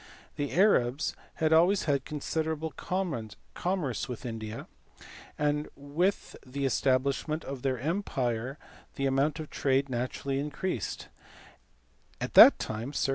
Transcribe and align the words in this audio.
The 0.35 0.51
Arabs 0.53 1.15
had 1.35 1.53
always 1.53 1.83
had 1.83 2.05
considerable 2.05 2.71
commerce 2.71 4.09
with 4.09 4.25
India, 4.25 4.65
and 5.37 5.69
with 5.75 6.35
the 6.43 6.65
establishment 6.65 7.43
of 7.45 7.61
their 7.61 7.77
empire 7.77 8.57
the 8.95 9.05
amount 9.05 9.39
of 9.39 9.51
trade 9.51 9.89
naturally 9.89 10.39
increased; 10.39 11.09
at 12.19 12.33
that 12.33 12.57
time, 12.57 12.93
circ. 12.93 13.09